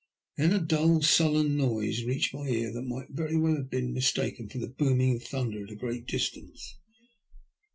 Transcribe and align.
Then 0.35 0.51
a 0.51 0.59
dull, 0.59 1.03
sullen 1.03 1.55
noise 1.55 2.03
reached 2.05 2.33
my 2.33 2.47
ears 2.47 2.73
that 2.73 2.81
might 2.81 3.11
very 3.11 3.37
well 3.37 3.55
have 3.57 3.69
been 3.69 3.93
mis 3.93 4.11
taken 4.11 4.49
for 4.49 4.57
the 4.57 4.67
booming 4.67 5.15
of 5.17 5.21
thunder 5.23 5.63
at 5.63 5.69
a 5.71 5.75
great 5.75 6.07
distance. 6.07 6.75